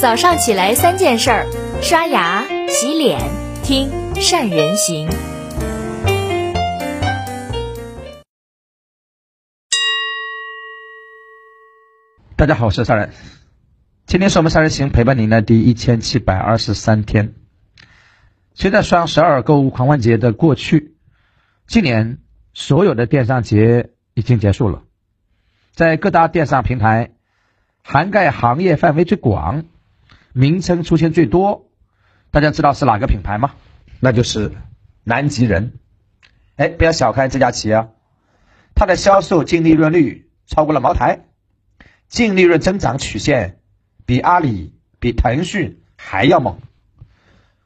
[0.00, 1.46] 早上起来三件事儿：
[1.82, 3.18] 刷牙、洗脸、
[3.64, 5.08] 听善人行。
[12.36, 13.10] 大家好，我是善人。
[14.06, 17.34] 今天是我们善人行陪伴您的第一千七百二十三天。
[18.54, 20.94] 随着双十二购物狂欢节的过去，
[21.66, 22.18] 今年
[22.54, 24.84] 所有的电商节已经结束了。
[25.72, 27.10] 在各大电商平台，
[27.82, 29.64] 涵盖行业范围最广、
[30.38, 31.68] 名称出现最多，
[32.30, 33.54] 大家知道是哪个品牌吗？
[33.98, 34.52] 那就是
[35.02, 35.72] 南极人。
[36.54, 37.88] 哎，不要小看这家企业啊，
[38.76, 41.24] 它的销售净利润率超过了茅台，
[42.06, 43.58] 净利润增长曲线
[44.06, 46.60] 比阿里、比腾讯还要猛，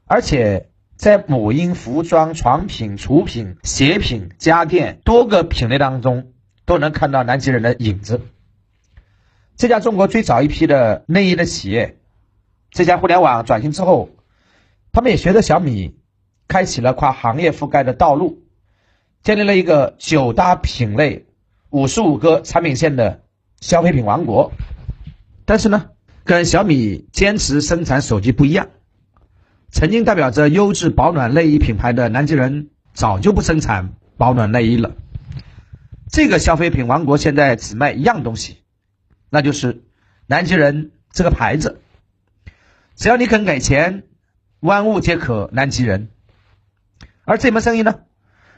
[0.07, 6.33] 而且在母婴、服装、床品、厨品、鞋品、家电多个品类当中。
[6.65, 8.21] 都能看到南极人的影子。
[9.57, 11.99] 这家中国最早一批的内衣的企业，
[12.73, 14.09] 这家互联网转型之后，
[14.93, 15.95] 他们也学着小米，
[16.49, 18.43] 开启了跨行业覆盖的道路，
[19.23, 21.27] 建立了一个九大品类、
[21.69, 23.21] 五十五个产品线的
[23.61, 24.53] 消费品王国。
[25.45, 25.91] 但是呢，
[26.25, 28.71] 跟小米坚持生产手机不一样，
[29.71, 34.93] 曾经代表着优质保暖内衣品牌的南极人，早就不生产保暖内衣了。
[36.11, 38.63] 这个消费品王国现在只卖一样东西，
[39.29, 39.83] 那就是
[40.27, 41.82] 南极人这个牌子。
[42.95, 44.05] 只要你肯给钱，
[44.61, 46.11] 万物皆可南极人。
[47.25, 48.01] 而这门生意呢，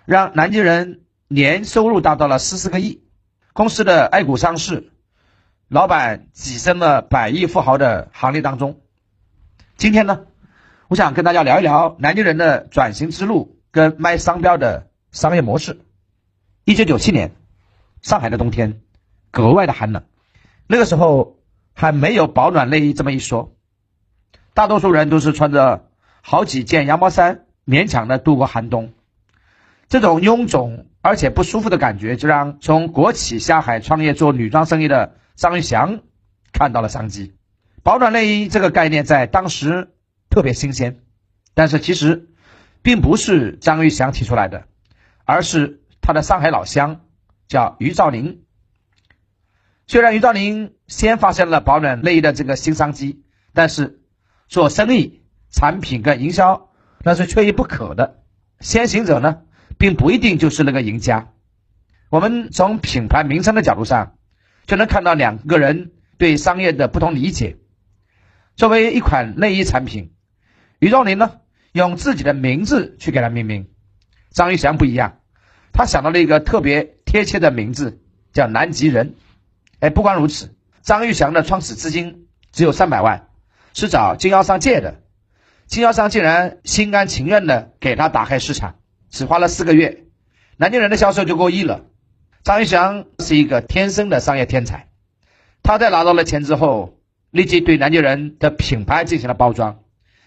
[0.05, 3.03] 让南极人年收入达到了十四个亿，
[3.53, 4.93] 公司的 A 股上市，
[5.69, 8.81] 老板跻身了百亿富豪的行列当中。
[9.77, 10.27] 今天呢，
[10.89, 15.81] 我想跟大家聊一聊南极人的转型之路跟卖商标的商业模式。
[16.65, 17.35] 一九九七年。
[18.03, 18.83] 上海的冬天
[19.31, 20.05] 格外的寒冷，
[20.67, 21.39] 那个时候
[21.73, 23.54] 还没有保暖内衣这么一说，
[24.55, 25.91] 大多数人都是穿着
[26.23, 28.95] 好几件羊毛衫勉强的度过寒冬。
[29.89, 36.01] 这种臃肿而且不舒服的感觉，就让从国企下海创业做女装生意的张玉祥
[36.53, 37.35] 看到了商机。
[37.83, 39.91] 保暖内衣这个概念在当时
[40.31, 41.01] 特别新鲜，
[41.53, 42.31] 但是其实
[42.81, 44.67] 并不是张玉祥提出来的，
[45.25, 47.03] 而是他的上海老乡。
[47.47, 48.43] 叫于兆林。
[49.87, 54.01] 虽然于兆林先发现了保暖内衣的这个新商机，但是
[54.49, 56.71] 做生意、产品跟营销
[57.03, 58.23] 那是缺一不可的。
[58.61, 59.43] 先行者呢，
[59.79, 61.33] 并不一定就是那个赢家。
[62.11, 64.17] 我们从品牌名称的角度上，
[64.67, 67.59] 就能看到两个人对商业的不同理解。
[68.57, 70.13] 作为一款内衣产品，
[70.79, 71.41] 于兆林呢
[71.73, 73.69] 用自己的名字去给它命名，
[74.31, 75.19] 张玉祥不一样，
[75.73, 76.95] 他想到了一个特别。
[77.15, 79.15] 贴切的名字叫南极人，
[79.79, 83.29] 哎，不光如此，张玉祥的创始资金只有三百万，
[83.75, 85.03] 是找经销商借的，
[85.67, 88.77] 经销商竟然心甘情愿的给他打开市场，
[89.11, 90.05] 只花了四个月，
[90.57, 91.83] 南京人的销售就过亿了。
[92.43, 94.89] 张玉祥是一个天生的商业天才，
[95.63, 96.99] 他在拿到了钱之后，
[97.31, 99.81] 立即对南京人的品牌进行了包装，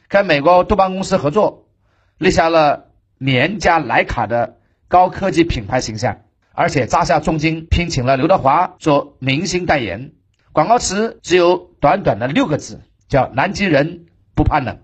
[0.08, 1.69] 跟美国杜邦公司合作，
[2.18, 6.22] 立下了廉价莱卡的高科技品牌形象。
[6.59, 10.14] 而且砸下重金聘请了刘德华做明星代言，
[10.53, 14.84] 广告词只有短短的六个字，叫“南极人不怕冷”。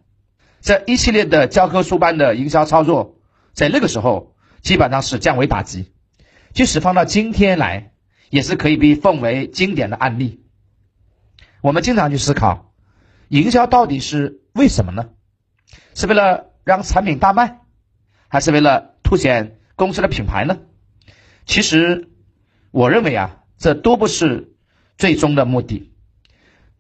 [0.62, 3.20] 这一系列的教科书般的营销操作，
[3.54, 5.92] 在那个时候基本上是降维打击，
[6.54, 7.92] 即使放到今天来，
[8.30, 10.46] 也是可以被奉为经典的案例。
[11.62, 12.74] 我们经常去思考，
[13.28, 15.10] 营销到底是为什么呢？
[15.96, 17.60] 是为了让产品大卖，
[18.28, 20.60] 还是为了凸显公司的品牌呢？
[21.46, 22.10] 其实，
[22.72, 24.56] 我认为啊，这都不是
[24.98, 25.93] 最终的目的。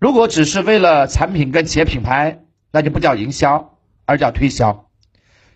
[0.03, 4.89] 如果只是为了产品跟企业品牌，那就不叫营销，而叫推销。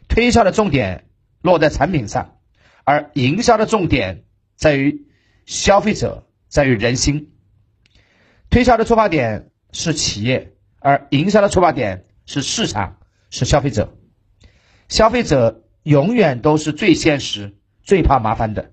[0.07, 1.03] 推销的重点
[1.41, 2.37] 落在产品上，
[2.85, 4.23] 而营销的重点
[4.55, 5.05] 在于
[5.45, 7.33] 消费者，在于人心。
[8.49, 13.97] 推销的出发点是企业，而营销的出发点是市场，是消费者。
[14.87, 18.71] 消费者永远都是最现实、最怕麻烦的。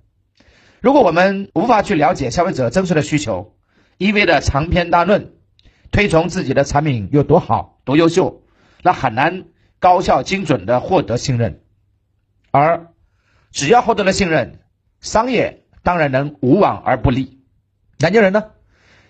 [0.80, 3.56] 如果我们无法去了解消费者真实的需求，
[3.98, 5.32] 一味的长篇大论，
[5.94, 8.42] 推崇自己的产品有多好、多优秀，
[8.82, 9.44] 那很难
[9.78, 11.62] 高效精准的获得信任。
[12.50, 12.88] 而
[13.52, 14.58] 只要获得了信任，
[15.00, 17.38] 商业当然能无往而不利。
[18.00, 18.50] 南京人呢，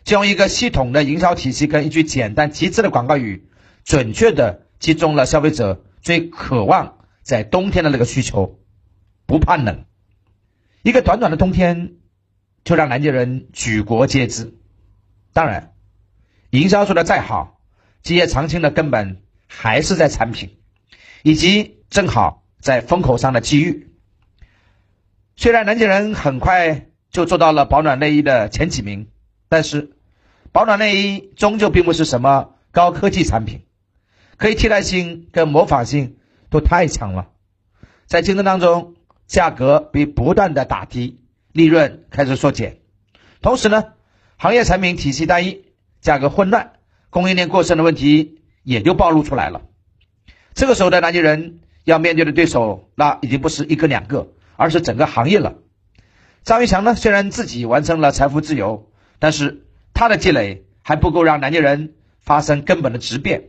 [0.05, 3.49] 就用一个系统的营销体系跟一句简单极致的广告语，
[3.83, 8.61] 准确的击中了消费者最渴望在冬天的那个需求：
[9.25, 9.87] 不怕冷。
[10.83, 11.95] 一个短短的冬天，
[12.63, 14.53] 就让南京人举国皆知。
[15.33, 15.73] 当然，
[16.55, 17.59] 营销做的再好，
[18.05, 20.57] 基业长青的根本还是在产品，
[21.25, 23.93] 以及正好在风口上的机遇。
[25.35, 29.09] 虽然南京人很快就做到了保暖内衣的前几名，
[29.49, 29.97] 但是
[30.53, 33.65] 保暖内衣终究并不是什么高科技产品，
[34.37, 36.19] 可以替代性跟模仿性
[36.51, 37.31] 都太强了，
[38.07, 38.95] 在竞争当中，
[39.27, 42.79] 价格被不断的打低，利润开始缩减，
[43.43, 43.95] 同时呢，
[44.37, 45.64] 行业产品体系单一，
[46.05, 46.75] 价格混乱，
[47.11, 49.63] 供应链过剩的问题也就暴露出来了。
[50.55, 54.29] 这个时候的南京人要面对的对手，那已经不是一个两个。
[54.57, 55.57] 而是整个行业了。
[56.45, 59.65] 张玉强呢，虽然自己完成了财富自由，但是
[59.95, 63.47] 他的积累还不够让南京人发生根本的质变。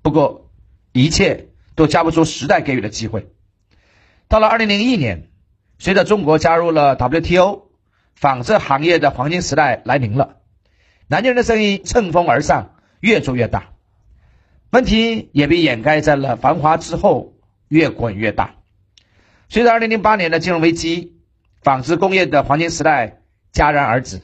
[0.00, 0.50] 不过，
[0.92, 3.28] 一切都交不出时代给予的机会。
[4.28, 5.28] 到了二零零一年，
[5.78, 7.68] 随着中国加入了 WTO，
[8.14, 10.35] 纺织行业的黄金时代来临了。
[11.08, 13.70] 南京人的生意乘风而上，越做越大，
[14.70, 17.34] 问题也被掩盖在了繁华之后，
[17.68, 18.56] 越滚越大。
[19.48, 21.16] 随着2008年的金融危机，
[21.62, 23.20] 纺织工业的黄金时代
[23.52, 24.20] 戛然而止，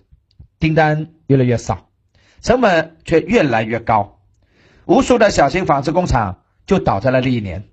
[0.58, 1.88] 订单越来越少，
[2.40, 4.18] 成本却越来越高，
[4.84, 7.68] 无数的小型纺织工厂就倒在了那一年。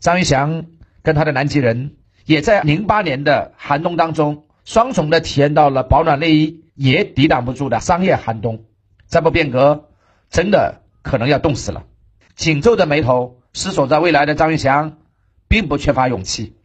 [0.00, 0.64] 张玉祥
[1.02, 8.64] 跟他的南极人也在08年的寒冬当中，双重的体验到了保暖内衣也抵挡不住的商业寒冬。
[9.06, 9.88] 再不变革，
[10.30, 11.86] 真的可能要冻死了。
[12.34, 14.98] 紧皱的眉头，思索着未来的张玉祥。
[15.46, 16.56] 并不缺乏勇气，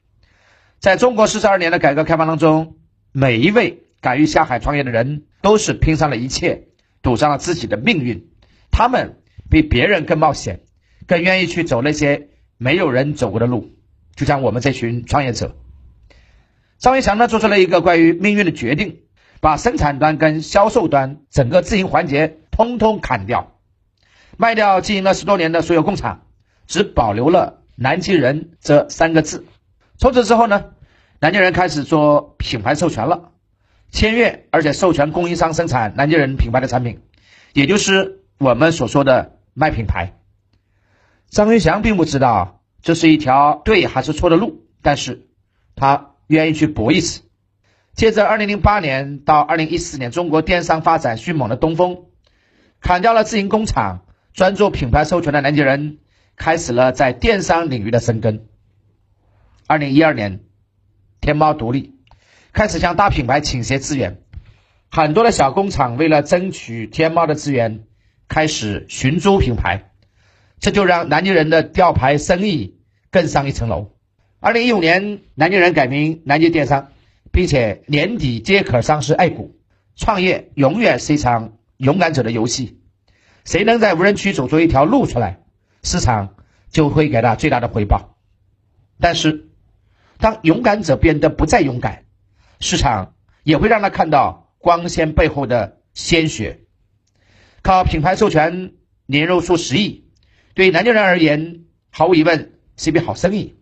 [0.79, 2.77] 在中国四十二年的改革开放当中，
[3.11, 6.69] 每一位敢于下海创业的人，都是拼上了一切，
[7.03, 8.29] 赌上了自己的命运。
[8.71, 10.61] 他们比别人更冒险，
[11.05, 13.75] 更愿意去走那些没有人走过的路。
[14.15, 15.55] 就像我们这群创业者，
[16.79, 19.01] 张玉祥呢，做出了一个关于命运的决定，
[19.41, 23.53] 把生产端跟销售端整个自营环节通通砍掉，
[24.37, 26.25] 卖掉经营了十多年的所有工厂，
[26.67, 27.57] 只保留了。
[27.81, 29.45] 南京人这三个字，
[29.97, 30.65] 从此之后呢，
[31.21, 33.31] 南京人开始做品牌授权了，
[33.89, 36.99] 签约而且授权供应商生产南京人品牌的产品，
[37.53, 40.13] 也就是我们所说的卖品牌。
[41.29, 45.29] 张云祥并不知道这是一条对还是错的路，但是
[45.77, 47.21] 他愿意去搏一次。
[47.99, 52.05] 借着2008年到2014年中国电商发展迅猛的东风，
[52.79, 55.97] 砍掉了自营工厂，专注品牌授权的南京人。
[56.37, 58.45] 开始了在电商领域的深耕。
[59.67, 60.39] 二零一二年，
[61.19, 61.95] 天猫独立，
[62.53, 64.21] 开始向大品牌倾斜资源。
[64.89, 67.83] 很多的小工厂为了争取天猫的资源，
[68.29, 69.91] 开始寻租品牌，
[70.61, 72.79] 这就让南京人的吊牌生意
[73.11, 73.91] 更上一层楼。
[74.39, 76.93] 二零一五年，南京人改名南京电商，
[77.31, 79.55] 并且年底皆可上市 A 股。
[79.95, 82.79] 创业永远是一场勇敢者的游戏，
[83.43, 85.41] 谁能在无人区走出一条路出来？
[85.83, 86.35] 市场
[86.69, 88.17] 就会给他最大的回报，
[88.99, 89.49] 但是
[90.17, 92.05] 当勇敢者变得不再勇敢，
[92.61, 96.61] 市场也会让他看到光鲜背后的鲜血。
[97.61, 98.73] 靠品牌授权
[99.05, 100.05] 年入数十亿，
[100.53, 103.57] 对南京人而言，毫无疑问是一笔好生意。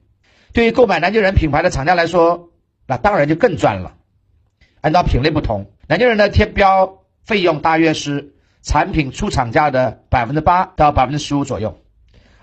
[0.54, 2.52] 对于购买南京人品牌的厂家来说，
[2.88, 3.96] 那当然就更赚了。
[4.82, 11.78] 按照品类不同，南京人的贴标费用大约是产品出厂价的百分之八到百分之十五左右。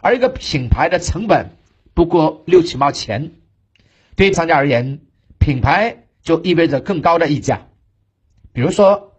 [0.01, 1.51] 而一个品牌的成本
[1.95, 3.33] 不过六七毛钱，
[4.17, 5.01] 对于商家而言，
[5.39, 7.69] 品牌就意味着更高的溢价。
[8.53, 9.15] 比如说，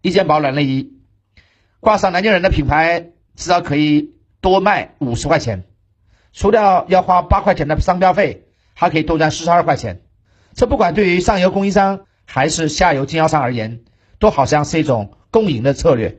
[0.00, 0.92] 一件保暖内衣
[1.80, 5.64] 挂上南京人的品牌，至少可以多卖五十块钱，
[6.32, 10.02] 除掉要花八块钱的商标费，还可以多赚四十二块钱。
[10.58, 13.80] 这不管对于上游供应商还是下游经销商而言，
[14.18, 16.18] 都好像是一种共赢的策略。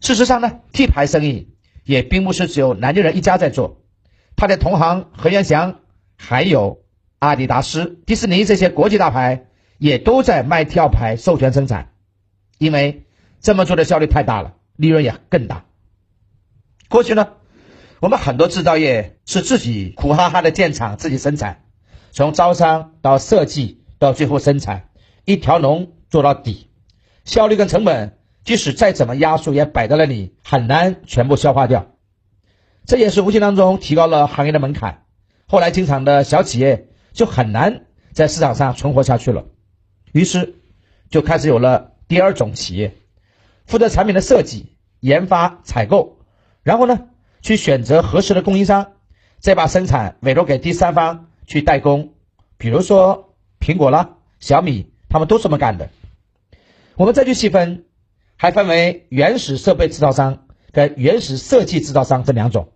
[0.00, 1.52] 事实上呢，T 牌生意。
[1.84, 3.80] 也并不是只有南京人一家在做，
[4.34, 5.76] 他的同行何元祥，
[6.16, 6.80] 还有
[7.20, 9.46] 阿迪达斯、迪士尼这些国际大牌
[9.78, 11.92] 也都在卖跳牌授权生产，
[12.58, 13.06] 因为
[13.40, 15.66] 这么做的效率太大了，利润也更大。
[16.88, 17.28] 过去呢，
[18.00, 21.65] 我们很多制造业是自己苦哈哈的建厂自己生产，
[22.16, 24.88] 从招商到设计到最后生产，
[25.26, 26.70] 一条龙做到底，
[27.26, 28.18] 效率跟成本。
[28.42, 31.94] 即使再怎么压缩，也摆在那里，很难全部消化掉。
[32.86, 35.04] 这也是无形当中提高了行业的门槛。
[35.46, 39.44] 后来，经常的小企业就很难在市场上存活下去了。
[40.12, 40.54] 于是，
[41.10, 42.94] 就开始有了第二种企业，
[43.66, 46.20] 负责产品的设计、研发、采购，
[46.62, 47.08] 然后呢，
[47.42, 48.92] 去选择合适的供应商，
[49.38, 52.14] 再把生产委托给第三方去代工。
[52.58, 55.90] 比如说苹果啦、小米，他们都这么干的。
[56.96, 57.84] 我们再去细分。
[58.38, 62.68] 还分为原始设备制造商跟原始设计制造商这两种，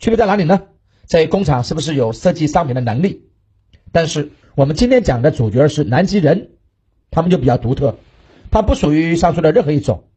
[0.00, 0.60] 区别在哪里呢？
[1.04, 3.30] 在工厂是不是有设计商品的能力？
[3.92, 6.50] 但是我们今天讲的主角是南极人，
[7.12, 7.96] 他们就比较独特，
[8.50, 10.08] 他不属于上述的任何一种，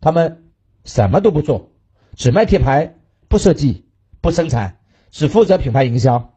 [0.00, 0.50] 他们
[0.84, 1.70] 什么都不做，
[2.16, 2.96] 只卖贴牌，
[3.28, 3.86] 不设计，
[4.20, 4.80] 不生产，
[5.12, 6.31] 只负责品牌营销。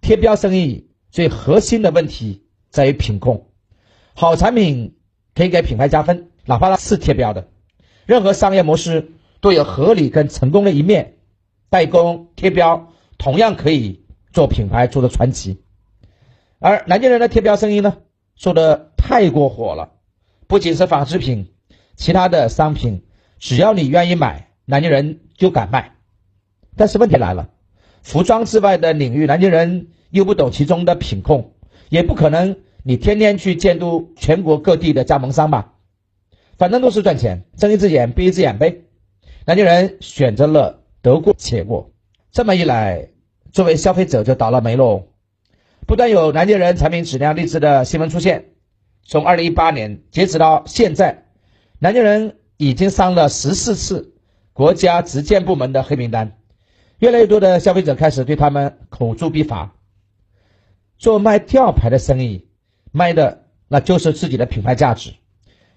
[0.00, 3.50] 贴标生意最核心的问题在于品控，
[4.14, 4.96] 好产品
[5.34, 7.48] 可以给品牌加分，哪怕它是贴标的。
[8.06, 11.18] 任何商业模式都有合理跟成功的一面，
[11.68, 15.62] 代工贴标同样可以做品牌做的传奇。
[16.58, 17.98] 而南京人的贴标生意呢，
[18.34, 19.92] 做的太过火了，
[20.46, 21.52] 不仅是纺织品，
[21.96, 23.04] 其他的商品
[23.38, 25.96] 只要你愿意买，南京人就敢卖。
[26.76, 27.50] 但是问题来了，
[28.02, 31.52] 服装之外的领域，南京人又不懂其中的品控，
[31.88, 35.74] 也不可能你天天去监督全国各地的加盟商吧。
[36.58, 38.82] 反正都是赚钱，睁一只眼闭一只眼呗。
[39.46, 41.90] 南京人选择了得过且过，
[42.32, 43.08] 这么一来，
[43.52, 45.04] 作为消费者就倒了霉喽。
[45.86, 48.50] 不断有南京人产品质量励志的新闻出现，
[49.04, 51.24] 从二零一八年截止到现在，
[51.78, 54.14] 南京人已经上了十四次
[54.52, 56.39] 国家质监部门的黑名单。
[57.00, 59.74] 越来越多的消费者开始对他们口诛笔伐。
[60.98, 62.46] 做卖吊牌的生意，
[62.92, 65.14] 卖的那就是自己的品牌价值。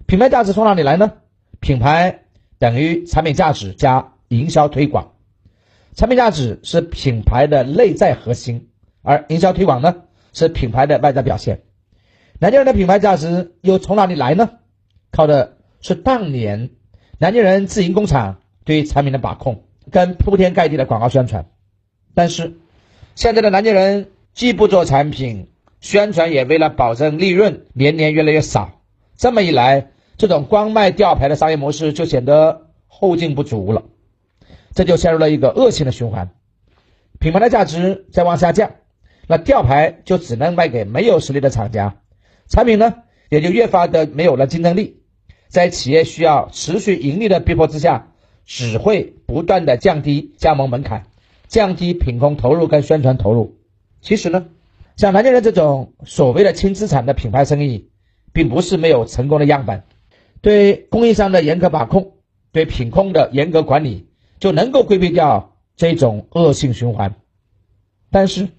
[0.05, 1.13] 品牌价值从哪里来呢？
[1.61, 2.25] 品牌
[2.59, 5.13] 等于产品价值加营销推广，
[5.95, 8.69] 产品价值是品牌的内在核心，
[9.01, 10.03] 而营销推广呢
[10.33, 11.63] 是品牌的外在表现。
[12.37, 14.49] 南京人的品牌价值又从哪里来呢？
[15.09, 16.71] 靠的是当年
[17.17, 21.45] 南京人自营工厂对产品的把控跟铺天盖地的广告宣传。
[22.13, 22.57] 但是
[23.15, 25.49] 现在的南京人既不做产品
[25.81, 28.81] 宣传，也为了保证利润，年年越来越少。
[29.15, 33.83] 这么一来，这种光卖吊牌的商业模式就显得后劲不足了，
[34.73, 36.31] 这就陷入了一个恶性的循环，
[37.19, 38.71] 品牌的价值在往下降，
[39.27, 41.97] 那吊牌就只能卖给没有实力的厂家，
[42.47, 42.95] 产品呢
[43.29, 45.01] 也就越发的没有了竞争力，
[45.47, 48.12] 在企业需要持续盈利的逼迫之下，
[48.45, 51.07] 只会不断的降低加盟门槛，
[51.47, 53.57] 降低品控投入跟宣传投入。
[54.01, 54.47] 其实呢，
[54.95, 57.89] 像南京人这种所谓的轻资产的品牌生意，
[58.33, 59.83] 并不是没有成功的样本。
[60.41, 62.15] 对供应商的严格把控，
[62.51, 64.09] 对品控的严格管理，
[64.39, 67.15] 就能够规避掉这种恶性循环。
[68.11, 68.49] 但是，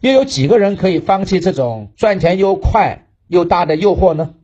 [0.00, 4.34] 又有几个人可以放弃这种赚钱又快又大的诱惑呢？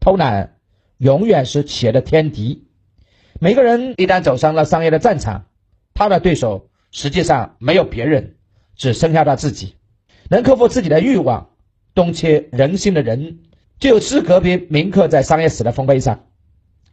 [0.00, 0.56] 偷懒
[0.96, 2.66] 永远是企业的天敌。
[3.42, 5.46] 每个人一旦走上了商业的战场，
[5.94, 8.36] 他的对手实际上没有别人，
[8.76, 9.76] 只剩下他自己。
[10.28, 11.48] 能克服自己的欲望，
[11.94, 13.38] 洞切人心的人。
[13.78, 16.26] 就有资格被铭刻在商业史的丰碑上。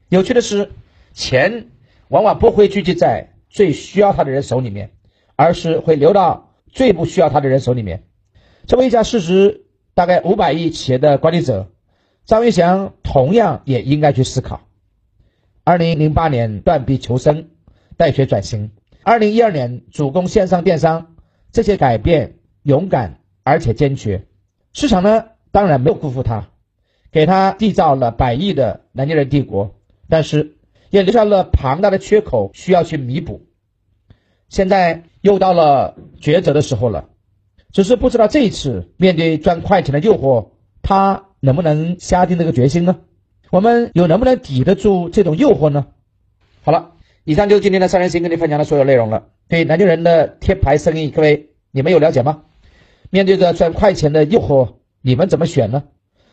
[0.08, 0.72] 有趣的是，
[1.12, 1.68] 钱
[2.08, 4.92] 往往不会聚集在最需要他的人手里面，
[5.36, 8.06] 而是会流到最不需要他的人手里面。
[8.68, 11.70] 作为一家市值大概五百亿企业的管理者，
[12.24, 14.62] 张云祥同样也应该去思考：
[15.68, 17.50] 二零零八年断臂求生，
[17.98, 18.70] 带血转型；
[19.04, 21.18] 二零一二年主攻线上电商，
[21.52, 24.28] 这些改变勇敢而且坚决。
[24.72, 26.48] 市场呢，当然没有辜负他。
[27.12, 29.76] 给他缔造了百亿的南京人帝国，
[30.08, 30.56] 但是
[30.90, 33.46] 也留下了庞大的缺口需要去弥补。
[34.48, 37.10] 现在又到了抉择的时候了，
[37.74, 43.02] 只是不知道这一次面对赚快钱的诱惑，他能不能下定这个决心呢？
[43.50, 45.88] 我们又能不能抵得住这种诱惑呢？
[46.64, 46.92] 好了，
[47.24, 49.30] 以上就是今天的三人行跟你分享的所有内容了。
[49.48, 52.44] 对南京人的贴牌生意，各位你们有了解吗？
[53.10, 55.84] 面对着赚快钱的诱惑，你们怎么选呢？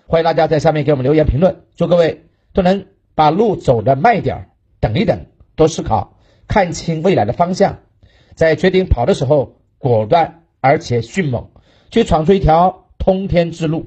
[0.06, 6.18] 欢迎大家在下面给我们留言评论，祝各位都能把路走得慢一点，等一等，多思考，
[6.48, 7.78] 看清未来的方向，
[8.34, 11.50] 在决定跑的时候果断而且迅猛，
[11.90, 13.86] 去闯出一条通天之路。